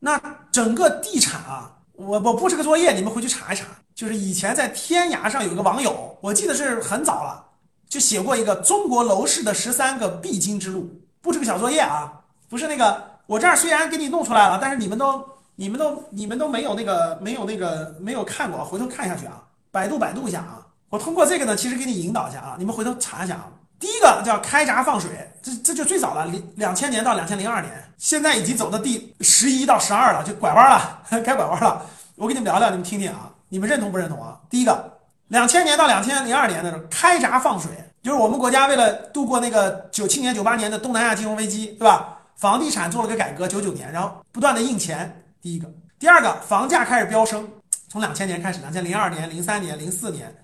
[0.00, 0.20] 那
[0.50, 3.66] 整个地产啊，我我布置个作业，你们回去查一查。
[3.94, 7.44] 就是以前在天涯上有一个网友，我记得是很早了，
[7.86, 10.90] 就写过一个中国楼市的十三个必经之路，
[11.20, 12.10] 布置个小作业啊。
[12.48, 15.22] 不是那个，我这儿虽然给你弄出来了，但是你们都、
[15.54, 20.66] 你们都、你们都没有那个、没有那个、没有看过，回头看下去啊，百度百度一下啊。
[20.88, 23.46] 我通过这个呢，其实给你引导一下啊，你们回头查一下啊。
[23.78, 31.84] 第一个叫开闸放水，这这就最早了，两两千年到两千零二年，现在已经走到第十一到十二了，就拐弯了，该拐弯了。
[32.16, 34.38] 我给你们聊聊，你们听听啊，你们认同不认同啊？
[34.50, 37.70] 第一个，两千年到两千零二年的时候，开闸放水，
[38.02, 42.18] 就是我们国家为了度过那个九七年、九八年的东南亚金融危机，对吧？
[42.36, 45.22] 房地产做了个改革，九九年，然后不断的印钱。
[45.42, 47.46] 第一个，第二个，房价开始飙升，
[47.88, 50.34] 从两千年开始，两千零二年、零三年、零四年。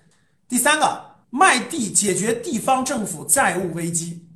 [0.47, 4.26] 第三个，卖地解决地方政府债务危机，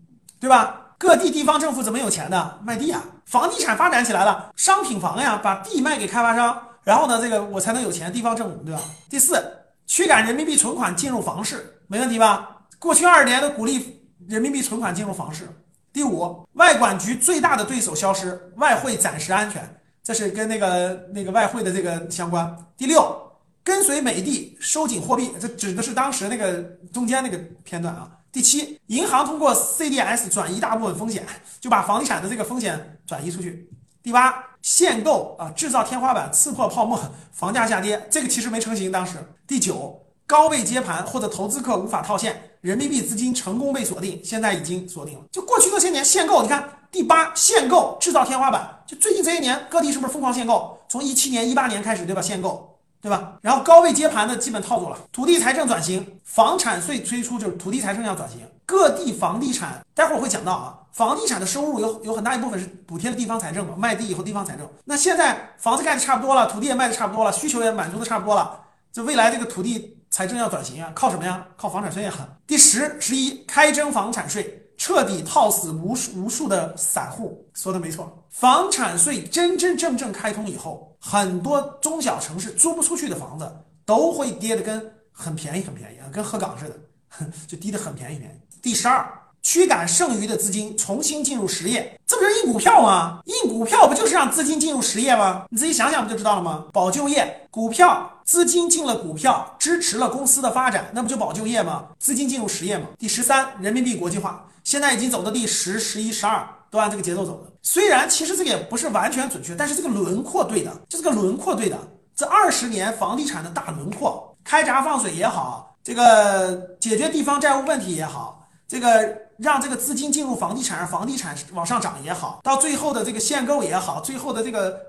[0.41, 0.95] 对吧？
[0.97, 2.59] 各地地方政府怎么有钱的？
[2.63, 3.03] 卖地啊！
[3.25, 8.81] 房地产发展起来了，商品房呀，把地卖给开发商，然后呢，这个我才能有钱，地方政府，对吧？
[9.07, 9.39] 第四，
[9.85, 12.57] 驱赶人民币存款进入房市，没问题吧？
[12.79, 15.47] 过去二十年都鼓励人民币存款进入房市。
[15.93, 19.63] 第五，外管局最大的对手消失，外汇暂时安全，
[20.03, 22.57] 这是跟那个那个外汇的这个相关。
[22.75, 23.15] 第六，
[23.63, 26.61] 跟随美帝收紧货币，这指的是当时那个
[26.91, 28.09] 中间那个片段啊。
[28.31, 31.25] 第七，银行通过 CDS 转移大部分风险，
[31.59, 33.69] 就把房地产的这个风险转移出去。
[34.01, 36.97] 第八，限购啊，制造天花板，刺破泡沫，
[37.31, 39.17] 房价下跌，这个其实没成型当时。
[39.45, 42.49] 第九，高位接盘或者投资客无法套现。
[42.61, 45.25] 人民币资金成功被锁定，现在已经锁定了。
[45.31, 50.79] 就过去这些年限购，你看第八限购制造天花板，就最近这些年各地是不是疯狂限购？
[50.87, 52.21] 从一七年、一八年开始，对吧？
[52.21, 52.70] 限购，
[53.01, 53.37] 对吧？
[53.41, 54.97] 然后高位接盘的基本套住了。
[55.11, 64.67] 土地财政转型，房产税推出就是土地财政要转型，各地房地产，待会儿会讲到啊，房地产的收入有有很大一部分是补贴的地方财政嘛，卖地以后地方财政。
[64.85, 68.59] 那现在房子盖的差不多了，土地也卖的差不多了，需求也满足的差不多了，
[68.93, 69.97] 这未来这个土地。
[70.13, 71.47] 财政要转型啊，靠什么呀？
[71.55, 72.13] 靠房产税啊。
[72.45, 77.49] 第十、十一，开征房产税，彻底套死无数无数的散户。
[77.53, 83.51] 说的没错，房产税真真正正开通以后，很多中小城市租不出去的房子
[83.85, 88.59] 都会跌的跟很便宜很便宜啊，跟鹤岗似的， 就低的很便宜便宜。
[88.61, 89.17] 第十二。
[89.43, 93.21] 驱赶剩余的资金重新进入实业，这不是印股票吗？
[93.25, 95.45] 印股票不就是让资金进入实业吗？
[95.49, 96.65] 你自己想想不就知道了吗？
[96.71, 101.87] 保就业，股票资金进了股票，支持了公司的发展，那不就保就业吗？
[101.97, 102.85] 资金进入实业吗？
[102.99, 107.51] 第十三，人民币国际化，现在已经走到第十、十一、十二，都按这个节奏走的。
[107.61, 111.77] 虽然其实这个也不是完全准确，但是这个轮廓对的，就这个轮廓对的。
[112.15, 119.29] 这二十年房地产的大轮廓，开闸放水也好，这个解决地方债务问题也好，这个。
[119.37, 124.79] 让这个资金进入房地产，让房地产往上涨也好，到最后的这个限购也好，最后的这个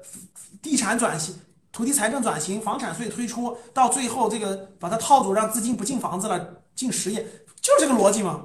[0.60, 1.34] 地产转型、
[1.72, 6.38] 土地财政转型、房产税推出，到最后这个把它套住，让资金不进房子了，
[6.75, 7.26] 进实业，
[7.62, 8.42] 就是这个逻辑嘛。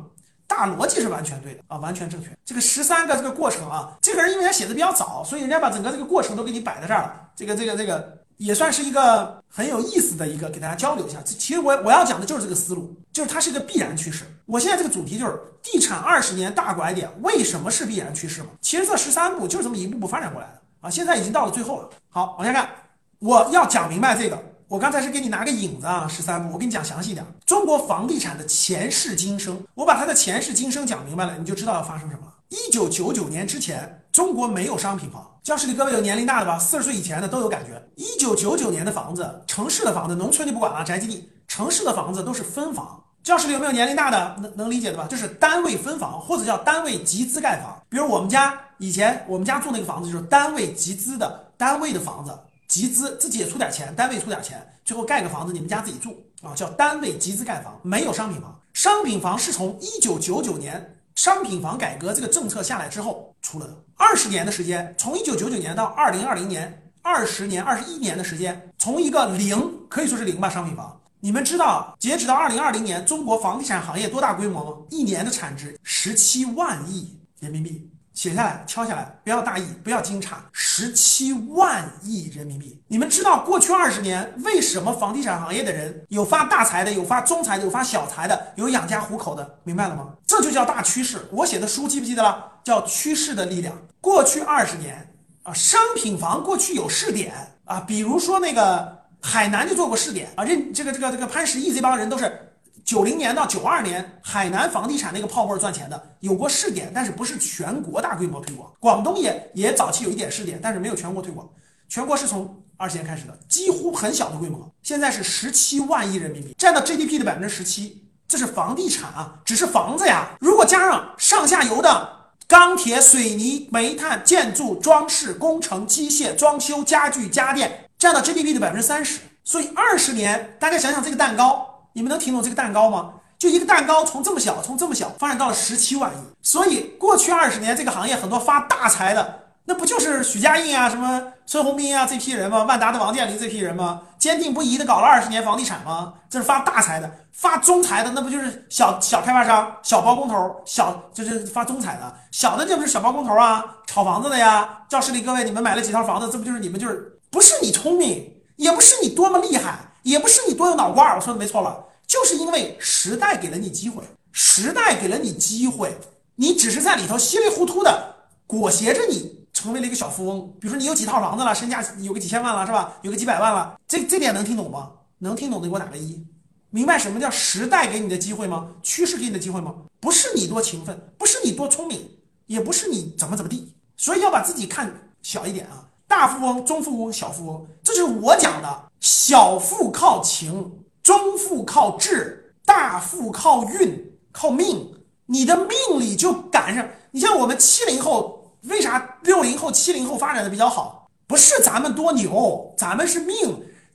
[0.57, 2.29] 大逻辑是完全对的啊，完全正确。
[2.43, 7.29] 这个十三个这个过程啊，这个人因为他写的比较早，所以人家把整个这个过程都给你摆在这儿了。
[7.35, 8.17] 这个这个这个。
[8.37, 11.19] 也算是一个很有意思的一个，给大家交流一下。
[11.23, 14.25] 其实我我要讲的就是这个思路，就是它是一个必然趋势。
[14.45, 18.49] 我现在这个主题就是地产二十年大拐点，为什么是必然趋势嘛？
[18.61, 20.87] 其实这十三步就是这么一步步发展过来的啊！
[20.87, 21.89] 现在已经到了最后了。
[22.09, 22.69] 好，往下看，
[23.17, 24.39] 我要讲明白这个。
[24.69, 27.25] 我刚才是给你拿个引子啊，十三步，我跟你讲详细点。
[27.45, 32.33] 中国房地产的前世今生，我把它的前世今生讲明白了，你就知道要发生什么了。
[32.49, 35.25] 一九九九年之前，中国没有商品房。
[35.41, 36.59] 教室里各位有年龄大的吧？
[36.59, 37.81] 四十岁以前的都有感觉。
[37.95, 41.29] 一九九九年的房子，城市的房子，农村就不管了，宅基地。
[41.47, 43.01] 城市的房子都是分房。
[43.23, 44.35] 教室里有没有年龄大的？
[44.41, 45.07] 能能理解的吧？
[45.09, 47.81] 就是单位分房，或者叫单位集资盖房。
[47.87, 58.59] 比如我们家以前，我们家住那个房子就是单位集资的，单位的房子集资，自己也出点钱，单位出点钱，最后盖个房子，你们家自己住啊，叫单位集资盖房，没有商品房。
[58.73, 60.93] 商品房是从一九九九年。
[61.15, 70.47] 商品房改革这个政策下来之后出了的，二十年的时间，从一九九九年到二零二零年，二十年、二十一年的时间，从一个零可以说是零吧。
[70.47, 74.77] 商品房，你们知道截止到二零二零年，中国房地产行业多大规模吗？
[74.91, 77.89] 一年的产值十七万亿人民币。
[78.17, 80.29] 写下来，敲下来，不要大意，不要惊诧。
[80.51, 90.15] 十七万亿人民币，你们知道过去二十年为什么房地产行业的人有发大财的，有发中财的，有发小财的，有养家糊口的，明白了吗？
[90.25, 91.27] 这就叫大趋势。
[91.31, 92.43] 我写的书记不记得了？
[92.63, 93.77] 叫趋势的力量。
[94.01, 97.35] 过去二十年啊，商品房过去有试点
[97.65, 102.55] 啊，比如说那个海南就做过试点啊，认这个这个这个潘石屹这帮人都是。
[102.87, 108.71] 九零年到九二年，海南房地产那个泡沫赚钱的有过试点，但是不是全国大规模推广。
[108.79, 111.45] 广东也也早期有一点试点，但是没有全国推广。
[111.89, 118.07] 全国是从二十年开始的，几乎很小的规模，现在是十七万亿人民币，占到 GDP 的百分之十七。
[118.25, 120.29] 这是房地产啊，只是房子呀。
[120.39, 122.09] 如果加上上下游的
[122.47, 129.19] 钢铁、水泥、煤炭、建筑、装饰、工程、机械、装修、家具、家电，占到 GDP 的百分之三十。
[129.43, 133.09] 所以二十年，大家想想这个蛋糕，你们能听懂这个蛋糕吗？
[133.39, 136.15] 就一个蛋糕从这么小，从这么小发展到了十七万亿。
[136.43, 139.45] 所以过去二十年，这个行业很多发大财的。
[139.65, 142.65] 那不就是许家印啊，什么孙宏斌啊这批人吗？
[142.65, 144.03] 万达的王健林这批人吗？
[144.19, 146.13] 坚定不移的搞了二十年房地产吗？
[146.29, 154.83] 这是发大财的，发中财的那不就是小小开发商、小包工头、小就是发中财的，小的这不是小包工头啊，炒房子的呀。
[154.87, 156.29] 教室里各位，你们买了几套房子？
[156.31, 161.15] 这不就是你们就是不是你聪明，也不是你多么厉害，也不是你多有脑瓜。
[161.15, 164.01] 我说的没错了，就是因为时代给了你机会，
[164.31, 165.95] 时代给了你机会，
[166.35, 168.15] 你只是在里头稀里糊涂的
[168.47, 169.35] 裹挟着你。
[169.53, 172.93] 成为了一个小富翁，比如说你有几套房子了，身价有个几千万了，是吧？
[173.01, 174.91] 有个几百万了，这这点能听懂吗？
[175.17, 176.23] 能听懂的给我打个一。
[176.69, 178.69] 明白什么叫时代给你的机会吗？
[178.83, 179.73] 趋势给你的机会吗？
[179.99, 182.07] 不是你多勤奋，不是你多聪明，
[182.45, 184.93] 也不是你怎么怎么地，所以要把自己看
[185.23, 185.89] 小一点啊。
[186.07, 190.71] 大富翁、中富翁、小富翁，这是我讲的：小富靠勤，
[191.07, 194.93] 中富靠智，大富靠运、靠命。
[195.27, 196.85] 你的命里就赶上。
[197.11, 198.35] 你像我们七零后。
[198.63, 201.07] 为啥六零后、七零后发展的比较好？
[201.25, 203.37] 不是咱们多牛，咱们是命，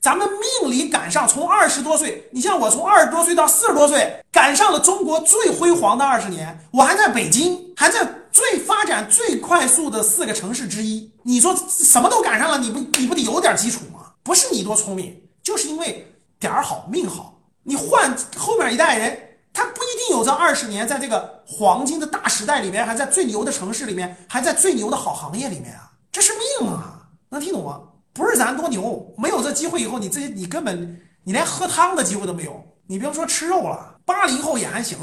[0.01, 0.27] 咱们
[0.61, 1.27] 命里赶上。
[1.27, 6.57] 从二十多岁，你像我从二十多岁到四十多岁，赶上了中国最辉煌的二十年。
[6.71, 11.11] 我还在北京，还在最发展最快速的四个城市之一。
[11.21, 14.13] 你说什么都赶上了，你不你不得有点基础吗？
[14.23, 16.11] 不是你多聪明，就是因为
[16.43, 17.39] 点儿好命好。
[17.63, 19.29] 你换后面一代人。
[19.55, 27.79] 他不一定有这二十年，在这个黄金的大时代里面，还在最牛的城市里面，还在最牛的好行业里面啊，这是命啊，能听懂吗？
[28.13, 34.97] 不是咱多牛，没有这机会以后，你这些你根本你连喝汤的机会都没有，你别说吃肉了，八零后也还行。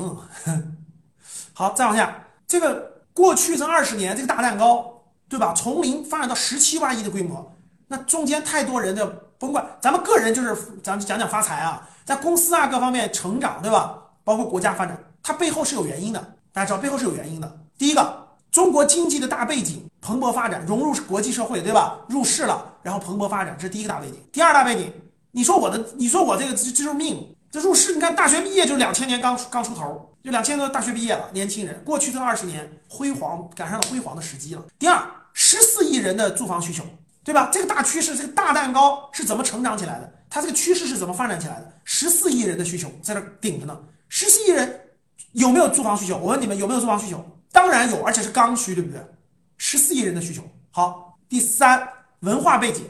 [1.55, 5.55] 好，再往下，这个过去这二十年，这个大蛋糕，对吧？
[5.57, 7.57] 从零发展到十七万亿的规模，
[7.87, 13.97] 那中间太多人的，甭管咱们个人，就是咱们讲讲发财啊，在公司啊各方面成长，对吧？
[14.23, 16.21] 包括国家发展，它背后是有原因的。
[16.53, 17.51] 大家知道背后是有原因的。
[17.79, 21.99] 第一个，中国经济的大背景蓬勃发展，融入国际社会，对吧？
[22.07, 24.17] 入世了，然后蓬勃发展，这是第一个大背景。
[24.31, 24.93] 第二大背景，
[25.31, 34.63] 你说我的，你说我这个这就是命，这入世，你看大学毕业就两千年刚刚出头，就两千多大学毕业了，年轻人，过去这二十年辉煌，赶上了辉煌的时机了。
[34.79, 35.03] 第二，
[35.33, 36.85] 十四亿人的住房需求，
[37.23, 37.51] 对吧？
[37.53, 40.13] 这个大趋势，这个大蛋糕是怎么成长起来的？
[40.29, 41.73] 它这个趋势是怎么发展起来的？
[41.85, 43.79] 十四亿人的需求在这顶着呢。
[44.09, 44.81] 十四亿人
[45.33, 46.17] 有没有住房需求？
[46.17, 47.25] 我问你们有没有住房需求？
[47.53, 49.01] 当然有，而且是刚需，对不对？
[49.59, 50.43] 十四亿人的需求。
[50.71, 51.87] 好，第三，
[52.21, 52.85] 文化背景，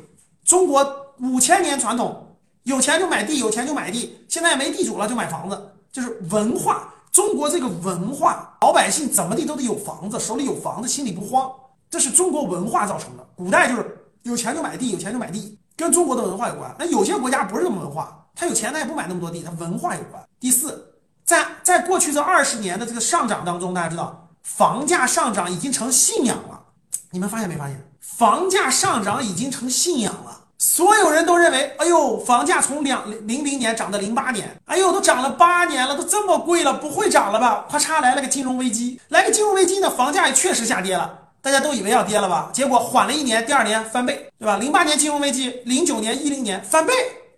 [0.44, 5.60] 中国五千年传统，有钱就买地，有钱就买地，现在没地主了就买房子，
[5.90, 6.92] 就是文化。
[7.10, 11.50] 中国这个文化，老百姓怎么地都得有房子，手里有房子心里不慌，
[11.90, 13.26] 这是中国文化造成的。
[13.34, 16.74] 古代就是有钱就买地，有钱就买地，跟中国的文化有关。
[16.78, 20.22] 那有些国家不是这么文化，他有钱他也不买那么多地，他文化有关。
[20.38, 20.86] 第四。
[21.22, 26.60] 在在过去这二十年的这个上涨当中，大家知道房价上涨已经成信仰了。
[27.12, 27.80] 你们发现没发现？
[28.00, 30.40] 房价上涨已经成信仰了。
[30.58, 37.64] 所有人都认为，哎呦，房价从两零零年涨到零八年，哎呦，都涨了八年了，都这么贵了，不会涨了吧？
[37.70, 41.19] 咔嚓来了个金融危机，来个金融危机呢，房价也确实下跌了。
[41.42, 42.50] 大家都以为要跌了吧？
[42.52, 44.56] 结果缓了一年，第二年翻倍，对吧？
[44.58, 46.92] 零八年金融危机，零九年、一零年翻倍，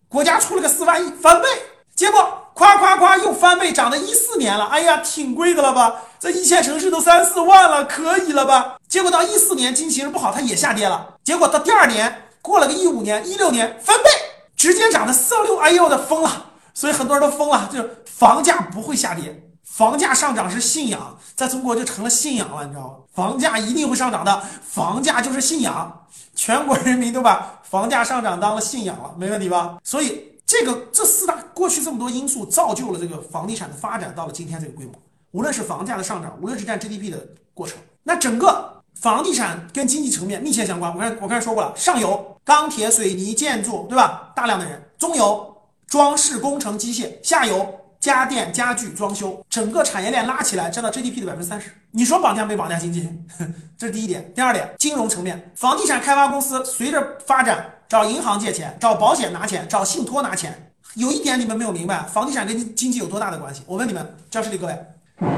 [0.09, 1.49] 国家出了个四万亿翻倍，
[1.95, 2.39] 结果。
[2.55, 4.67] 夸夸夸，又翻倍，涨到一四年了。
[4.67, 6.03] 哎呀，挺贵的了吧？
[6.21, 8.77] 这一线城市都三四万了，可以了吧？
[8.87, 11.15] 结果到一四年经济形势不好，它也下跌了。
[11.25, 14.11] 结果到第二年，过了个一五年、一六年，翻倍，
[14.55, 15.59] 直接涨到四六。
[15.61, 16.45] 哎呦，我的疯了！
[16.75, 22.95] 所以很多人都疯了，就是房价不会下跌，房价上涨是信仰，在中国就成了信仰了，你知道吗？
[23.13, 29.79] 房价一定会上涨的，房价就是信仰，全国人民都把房价上涨当了信仰了，没问题吧？
[29.85, 30.31] 所以。
[30.45, 34.93] 这个这四大过去这么多因素造就了这个房地产的发展到了今天这个规模。
[35.31, 40.93] 无论是房价的上涨，无论是占 GDP 的过程，那整个房地产跟经济层面密切相关。
[40.95, 44.31] 我刚我刚才说过了，上游钢铁、水泥、建筑，对吧？
[44.37, 51.71] 大量的人，中游装饰工程机械，下游家电家具装修，整个产业链拉起来占到 GDP 的百分之三十。
[51.93, 53.09] 你说绑架没绑架经济？
[53.79, 54.33] 这是第一点。
[54.35, 57.65] 第二点，金融层面，房地产开发公司随着发展。
[57.89, 60.73] 找银行借钱，找保险拿钱，找信托拿钱。
[60.95, 63.63] 有一点你们没有明白，房地产跟经济有多大的关系？
[63.67, 64.85] 我问你们，教室里各位，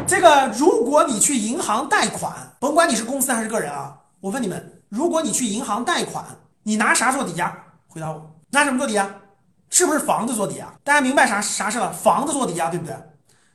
[0.07, 6.25] 这个如果你去银行贷款，甭管你是公司还是个人啊，我问你们，如果你去银行贷款，
[6.63, 7.53] 你拿啥做抵押？
[7.89, 9.13] 回答我，拿什么做抵押？
[9.75, 10.73] 是不是房子做抵押？
[10.85, 11.91] 大家明白啥啥事了？
[11.91, 12.95] 房子做抵押，对不对？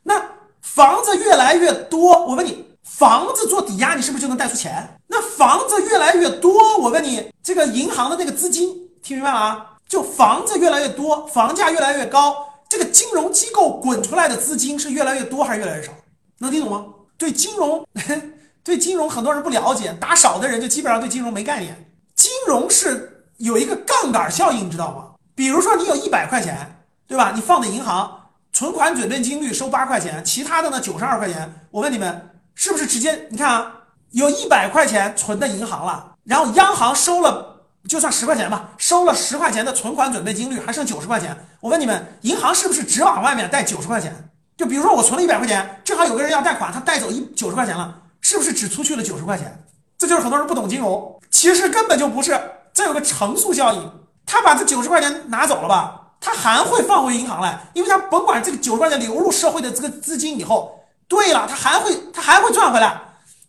[0.02, 0.22] 那
[0.60, 4.86] 房子越来越多，我问你，房子做抵押，你是不是就能贷出钱？
[5.06, 8.68] 那房子越来越多，我问你，这个银行的那个资金，
[9.02, 9.66] 听明白了啊？
[9.88, 12.36] 就房子越来越多，房价越来越高，
[12.68, 15.90] 这个金融机构滚出来的资金是越来越多还是越来越少？
[16.36, 16.84] 能听懂吗？
[17.16, 17.82] 对金融，
[18.62, 21.90] 对金融很多人不了解，打少的人就基本上对金融没概念。
[22.14, 25.06] 金融是有一个杠杆效应，你知道吗？
[25.34, 27.32] 比如说你有一百块钱，对吧？
[27.34, 31.66] 你放在银行，存款准备金率收八块钱，其他的呢九十二块钱。
[31.70, 33.26] 我问你们，是不是直接？
[33.30, 33.72] 你看啊，
[34.10, 41.36] 有一百块钱存在银行了，然后央行收了，就算十块钱吧，收了十块钱的存款准备金率，还剩九十块钱。
[41.60, 44.30] 我问你们，银行是不是只往外面贷九十块钱？
[44.56, 49.64] 就比如说我存了一百块钱，正好有个人要贷款，他带走一九十块钱了，是不是只出去了九十块钱？
[49.96, 52.38] 这就是很多人不懂金融，其实根本就不是，
[52.72, 53.92] 这有个乘数效应。
[54.30, 63.00] 他把这九十块钱拿走了吧，他还会放回银行来，因为他甭管这个九十块钱流入社会的这个资金以后，对了，他还会他还会赚回来，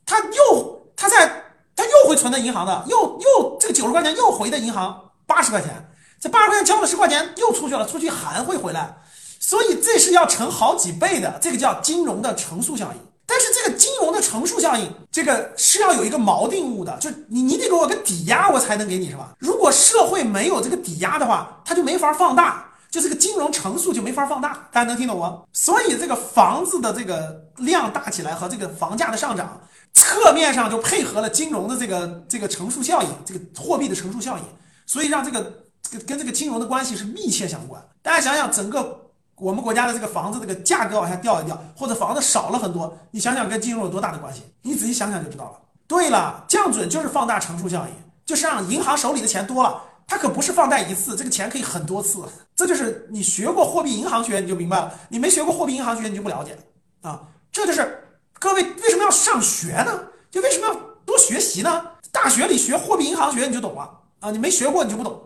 [0.07, 1.43] 他又他在
[1.75, 5.69] 他又会存在银行的，又又这个九十块钱又回的银行八十块钱，
[6.19, 8.97] 这八十块钱交了十块钱又出去了，出去还会回来，
[9.39, 12.99] 所以这是要乘好几倍的，这个叫金融的乘数效应。
[13.27, 13.90] 但是这个金
[14.21, 19.33] 乘数效应，这个是要有一个锚定物的，就你你得给我个抵押，我才能给你是吧？
[19.39, 25.41] 如果社会没有这个抵押的话，它就没法放大，就这个金融乘数就没法放大，大家能听懂吗？
[25.51, 29.59] 所以这个房子的这个量大起来和这个房价的上涨，
[29.93, 34.43] 侧面上就配合了金融的这个这个乘数效应，这个货币的乘数效应，
[34.85, 35.51] 所以让这个
[35.81, 37.83] 这个跟这个金融的关系是密切相关。
[38.01, 39.00] 大家想想整个。
[39.41, 44.43] 我们国家的这个房子这个价格往下掉一掉，或者房子少了很多，你想想跟金融有多大的关系？
[44.61, 45.53] 你仔细想想就知道了。
[45.87, 47.93] 对了，降准就是放大乘数效应，
[48.23, 52.23] 就是让银行手里的钱多了，它可不是放贷一次，这个钱可以很多次。
[52.55, 56.55] 这就是你学过货币银行学你就明白了，你没学过货币银行学你就不了解
[57.01, 57.19] 啊。
[57.51, 58.07] 这就是
[58.37, 60.03] 各位为什么要上学呢？
[60.29, 61.83] 就为什么要多学习呢？
[62.11, 65.19] 大学里学货币银行学你就懂了啊，你没学过你就不懂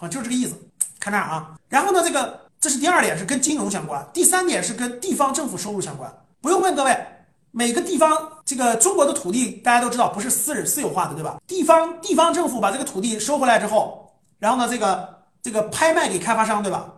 [0.00, 0.54] 啊，就是这个意思。
[1.00, 2.43] 看这儿啊，然后呢这个。
[2.64, 6.10] 这是第二点，是跟金融相关；第三点是跟地方政府收入相关。
[6.40, 7.06] 不用问各位，
[7.50, 8.16] 每个地方
[8.46, 11.36] 这个中国的土地大家都知道不是私人私有化的，对吧？
[11.46, 16.90] 地方地方政府把这个土地收回来之后，然后呢，这个这个拍卖给开发商，对吧？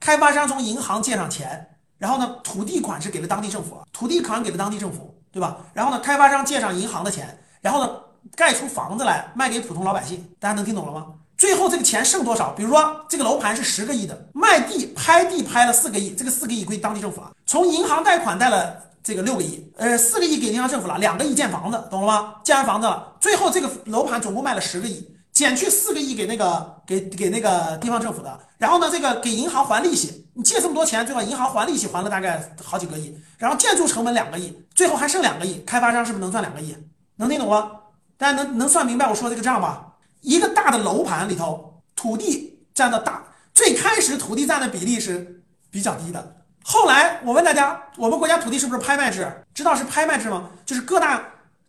[0.00, 5.58] 开发商从银行借上钱，然后呢，土地款是给了当地政府，土地款给了当地政府，对吧？
[5.74, 7.90] 然后呢，开发商借上银行的钱，然后呢，
[8.34, 10.26] 盖出房子来卖给普通老百姓。
[10.38, 11.08] 大家能听懂了吗？
[11.40, 12.50] 最后这个钱剩多少？
[12.50, 17.32] 比如说这个楼盘是十个亿的，卖地拍地拍了四个亿，这个四个亿归当地政府了。
[17.46, 22.34] 从银行贷款贷了这个六个亿，呃，四个亿给银行政府了，两个亿建房子，懂了吗？
[22.44, 36.76] 建完房子了，最后这个楼盘总共卖了十个亿，减去四个亿给那个给给那个地方政府的，然后呢，这个给银行还利息，你借这么多钱，最后银行还利息还了大概好几个亿，然后建筑成本两个亿，最后还剩两个亿，开发商是不是能赚两个亿？
[37.16, 37.70] 能听懂吗？
[38.18, 39.86] 大家能能算明白我说这个账吧？
[40.20, 43.24] 一个大的楼盘里头，土地占的大，
[43.54, 46.36] 最开始土地占的比例是比较低的。
[46.62, 49.30] 后来我问大家，我们国家土地是不是拍卖制？
[49.54, 50.50] 知道是拍卖制吗？
[50.66, 51.22] 就是各大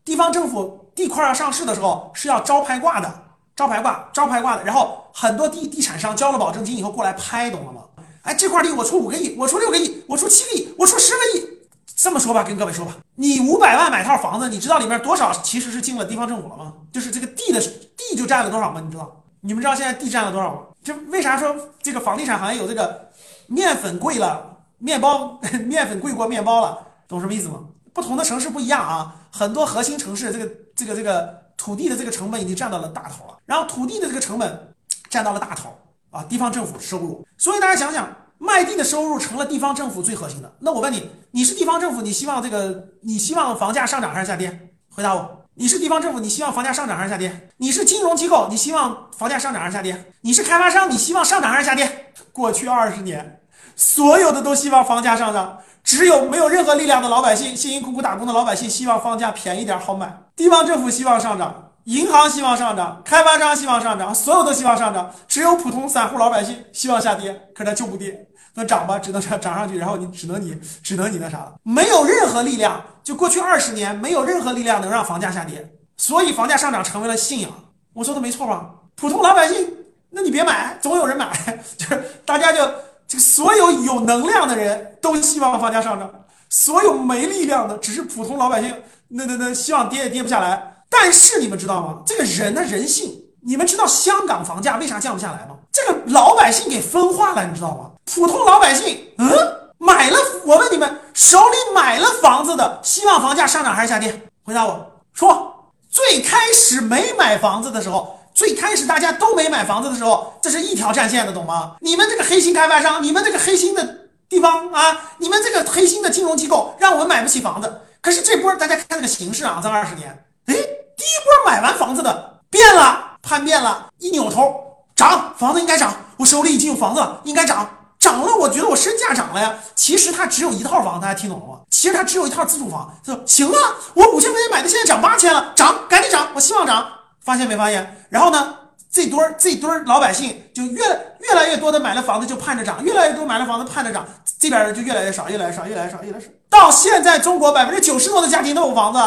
[0.04, 3.24] 地方政府地块要上市的时候是要招拍挂的，
[3.56, 4.64] 招拍挂，招拍挂的。
[4.64, 7.82] 然后很多地地产商交了保证金以后过来拍，懂了吗？
[8.24, 11.61] 哎，这块地我出五个亿，我出六个亿，我出七个亿，我出十个亿。
[12.02, 16.74] 这么说吧，跟各位说吧，你五百万买套房子，你知道里面多少其实是进了地方政府了吗？
[16.92, 18.82] 就是这个地的地就占了多少吗？
[18.84, 19.24] 你知道？
[19.42, 20.62] 你们知道现在地占了多少吗？
[20.84, 23.08] 就为啥说这个房地产行业有这个
[23.46, 26.76] 面粉贵了，面包 面粉贵过面包了，
[27.08, 27.60] 懂什么意思吗？
[27.94, 34.74] 不同的城市不一样啊，很多核心城市这个这个这个土地的这个成本已经占到了大头了，然后土地的这个成本
[35.08, 35.70] 占到了大头
[36.10, 38.10] 啊，地方政府收入，所以大家想想。
[38.42, 40.52] 卖地的收入成了地方政府最核心的。
[40.60, 44.72] 那我问你，你是地方政府，你希望这个，你希望房价上涨还是下跌？
[44.90, 45.46] 回答我。
[45.54, 47.50] 你是地方政府，你希望房价上涨还是下跌？
[47.58, 50.12] 你是金融机构，你希望房价上涨还是下跌？
[50.22, 52.14] 你是开发商，你希望上涨还是下跌？
[52.32, 53.42] 过去二十年，
[53.76, 60.12] 所有的都希望房价上涨，只有没有任何力量的老百姓，辛辛苦苦打工的老百姓希望房价便宜点好买。
[60.36, 61.68] 地方政府希望上涨。
[61.86, 70.54] 银行希望上涨，开发商希望上涨，所有都希望上涨，只有普通散户老百姓希望下跌，可它就不跌，那涨吧，只能涨涨上去，然后你只能你
[70.84, 77.50] 只能你那啥了，没有任何力量，就过去二十年没有任何力量能让房价下跌，所以房价上涨成为了信仰。
[77.94, 78.70] 我说的没错吧？
[78.96, 79.74] 普通老百姓，
[80.10, 81.32] 那你别买，总有人买，
[81.78, 82.60] 就是大家就
[83.08, 86.10] 这个所有有能量的人都希望房价上涨，
[86.50, 88.76] 所有没力量的只是普通老百姓，
[89.08, 90.84] 那那那希望跌也跌不下来。
[90.90, 92.02] 但是你们知道吗？
[92.06, 95.56] 这个人的人性你们知道香港房价为啥降不下来吗？
[95.72, 97.92] 这个老百姓给分化了，你知道吗？
[98.14, 99.30] 普通老百姓，嗯，
[99.78, 104.22] 买了，我问你们，手里买了房子的，希望房价上涨还是下跌？
[104.44, 105.48] 回答我说。
[105.90, 111.76] 最开始没买房子的时候，最开始大家都没买房子的时候，这是一条战线的，懂吗？
[111.80, 117.82] 你们这个黑心开发商，你们这个黑心的地方啊，你们这个黑心的金融机构，让我们买不起房子。
[118.02, 120.10] 可是这波大家看这个形势啊，这二十年，
[120.48, 124.54] 哎，第一波买完房子的变了，叛变了，一扭头
[124.96, 127.70] 涨，房子应该涨，我手里已经有房子了，应该涨。
[128.12, 129.58] 涨了，我觉得我身价涨了呀。
[129.74, 131.60] 其实他只有一套房，大家听懂了吗？
[131.70, 132.94] 其实他只有一套自住房。
[133.06, 133.56] 他说行啊，
[133.94, 136.86] 我五千块钱买的，现在涨八千了，涨，赶紧涨，我希望涨。
[137.24, 138.06] 发现没发现？
[138.10, 138.54] 然后呢，
[138.92, 140.84] 这堆儿这堆儿老百姓就越
[141.20, 144.06] 越来越多的买了房子就盼着涨，越来越多买了房子盼着涨，
[144.40, 146.30] 这边的就越来越少，越来越少，越来越少，越来越少。
[146.50, 149.00] 到现在，中国百分之九十多的家庭都有房子，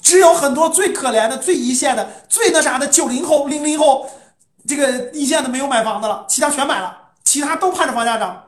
[0.00, 4.08] 只有很多最可怜的、最一线的、最那啥的九零后、零零后，
[4.68, 6.98] 这个一线的没有买房子了，其他全买了。
[7.24, 8.42] 其他都盼着房价涨，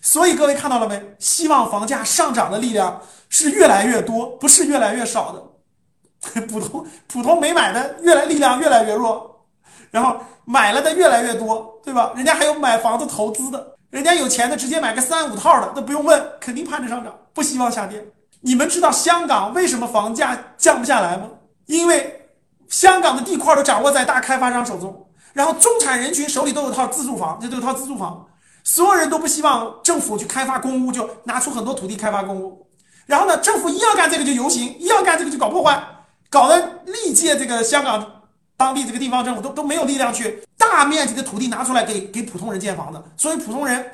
[0.00, 1.14] 所以各位看到了没？
[1.18, 6.40] 希望房价上涨的力量是越来越多，不是越来越少的。
[6.48, 9.46] 普通普通没买的越来力量越来越弱，
[9.90, 12.12] 然后买了的越来越多，对吧？
[12.14, 18.04] 人家还有买房子投资的，人家有钱的直接买个三五套的，那不用问，肯定盼着上涨，不希望下跌。
[18.40, 21.28] 你们知道香港为什么房价降不下来吗？
[21.66, 22.28] 因为
[22.68, 25.06] 香港的地块都掌握在大开发商手中。
[25.32, 28.26] 然后中产人群手里都有套自住房，这都有套自住房，
[28.64, 32.66] 所有人都不希望政府去开发公屋，就拿出很多土地开发公屋。
[33.06, 35.82] 然后呢，政府一要干这个就游行，一要干这个就搞破坏，
[36.28, 38.22] 搞得历届这个香港
[38.56, 43.84] 当地这个地方政府都都没有力量去大面积的土地拿出来给给普通人建房子，所以普通人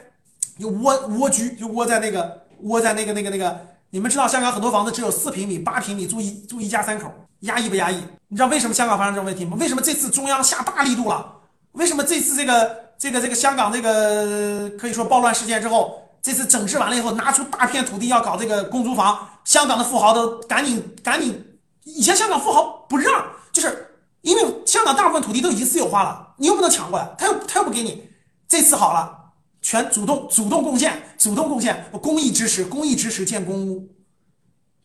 [0.58, 3.58] 就蜗蜗居，就窝在那个窝在那个那个那个。
[3.90, 7.11] 你们知道香港很多房子只有四平米、八平米，住一住一家三口。
[7.40, 8.02] 压抑不压抑？
[8.28, 9.56] 你知道为什么香港发生这种问题吗？
[9.61, 11.35] 为什么这次中央下大力度了？
[11.73, 21.59] 为什么这次这个这个这个香港这个可以说暴乱事件之后，这次整治完了以后，拿出大片土地要搞这个公租房，香港的富豪都赶紧赶紧。
[21.85, 28.09] 以前香港富豪不让，就是因为香港大部分土地都已经私有化了，你又不能抢过来，他又他又不给你。
[28.49, 33.89] 这次好了，全主动主动贡献，主动贡献，公益支持，公益支持建公屋，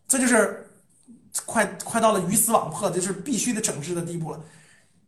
[0.08, 0.68] 这就是。
[1.46, 4.40] 快快到了鱼死网破，这是必须得整治的地步了。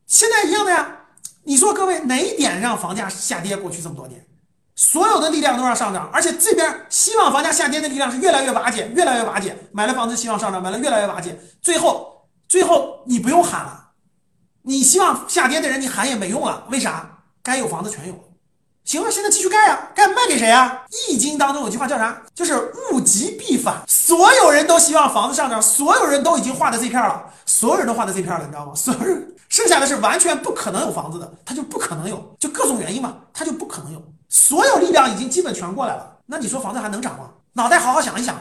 [0.08, 1.03] 现在一样的呀。
[1.44, 3.56] 你说各位哪一点让房价下跌？
[3.58, 4.26] 过去这么多年，
[4.76, 9.58] 所有的力量都让上涨，而且这边希望房价下跌的力量是越来越瓦解，越来越瓦解。
[9.72, 11.38] 买了房子希望上涨，买了越来越瓦解。
[11.62, 13.92] 最后，最后你不用喊了，
[14.62, 16.66] 你希望下跌的人你喊也没用了。
[16.72, 17.10] 为啥？
[17.42, 18.33] 该有房子全有。
[18.86, 20.84] 行了，现在继续盖啊，盖卖给谁啊？
[21.08, 22.22] 易经当中有句话叫啥？
[22.36, 28.74] 就是物极必反，所有人都希望房子上涨，所有人都已经画的这片了，所有人都画的这片了，你知道吗？
[28.76, 34.02] 所有人剩下的是完全不可能有房子的，他就不可能有，就各种原因嘛，他就不可能有。
[34.28, 37.30] 所有力量已经基本全过来了，那你说房子还能涨吗？
[37.54, 38.36] 脑袋好好想一想，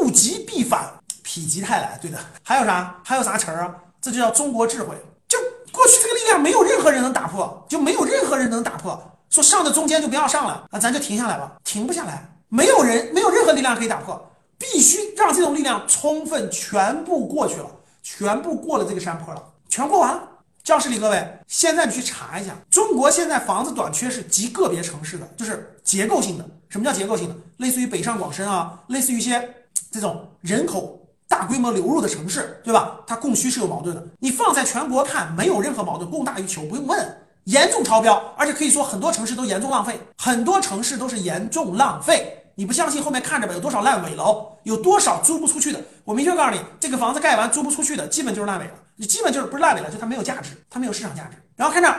[0.00, 0.92] 物极必反，
[1.24, 2.18] 否极泰来，对的。
[2.44, 2.94] 还有啥？
[3.02, 3.74] 还有啥词儿啊？
[4.00, 4.94] 这就叫中国智慧。
[5.26, 5.38] 就
[5.72, 9.02] 过去这个力量没有任何人能打破，就没有任何人能打破。
[9.30, 17.70] 说上的中间就不要上了，啊咱就停下来吧，停不下来，没有人，没有任何力量可以打破，必须让这种力量充分全部过去了，
[18.02, 20.22] 全部过了这个山坡了，全过完了。
[20.64, 26.44] 教室里各位，现在你去查一下，中国现在房子短缺是极个别城市的，就是结构性的。
[26.68, 27.34] 什么叫结构性的？
[27.56, 29.48] 类似于北上广深啊，类似于一些
[29.90, 33.00] 这种人口大规模流入的城市，对吧？
[33.06, 34.06] 它供需是有矛盾的。
[34.18, 37.16] 你放在全国看，没有任何矛盾，供大于求，不用问。
[37.48, 42.44] 严重超标，而且可以说很多城市都严重浪费，很多城市都是严重浪费。
[42.54, 45.80] 你不相信，后面看着吧，有多少烂尾楼，有多少租不出去的。
[46.04, 48.72] 我明确告诉你，这个房子盖完租不出去的，基本就是烂尾了。
[48.96, 51.38] 你基本就是不是烂尾了，就它没有价值，它没有市场价值。
[51.56, 51.90] 然后看这，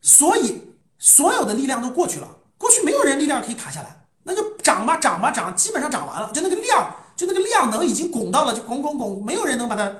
[0.00, 0.62] 所以
[0.98, 3.88] 所有的力量都过去了，过去没有人力量可以卡下来，
[4.22, 9.92] 那就涨吧，涨吧，涨，基本上涨完了，就那个量，就那个量能已经拱到了，就拱拱拱，没有人能把它，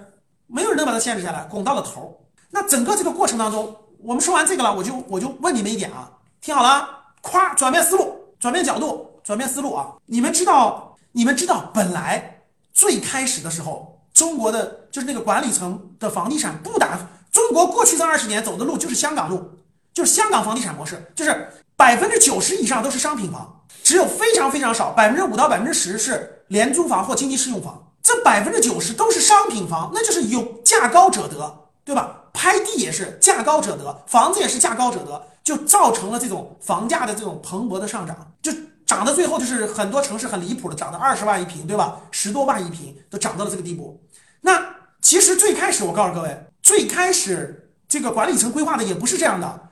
[0.47, 2.19] 没有人能把它限制下来，拱到了头。
[2.49, 3.77] 那整个这个过程当中。
[4.05, 6.11] 我们说完这个了，我就我就问你们一点啊，
[6.41, 6.89] 听好了，
[7.21, 9.95] 夸转变思路，转变角度，转变思路啊！
[10.07, 16.99] 你们知道，你们知道，本来最开始的时候，中国的就是那个管理层的房地产不打，
[17.31, 19.53] 中国过去这二十年走的路就是香港路，
[19.95, 32.19] 就是香港房地产模式，就是百分之九十以上都是商品房，只有非常非常少，百分之五到百分之十是廉租房或经济适用房，这百分之九十都是商品房，那就是有价高者得，对吧？
[32.33, 38.53] 拍地也是价高者得，房子也是价高者得，就造成了这种房价的这种蓬勃的上涨，就
[38.87, 42.01] 涨到最后就是很多城市很离谱的，涨到二十万一平，对吧？
[42.11, 44.01] 十多万一平都涨到了这个地步。
[44.41, 44.65] 那
[45.01, 49.69] 其实最开始我告诉各位，最开始这个管理层规划的也不是这样的。